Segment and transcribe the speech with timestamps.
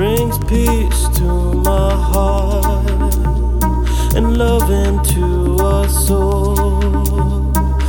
[0.00, 1.26] brings peace to
[1.62, 2.64] my heart
[4.16, 6.56] and love into our soul.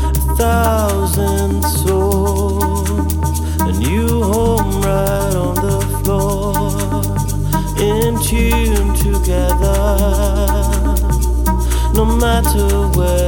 [0.05, 3.13] A thousand souls,
[3.61, 6.51] a new home right on the floor,
[7.79, 9.85] in tune together.
[11.93, 13.20] No matter where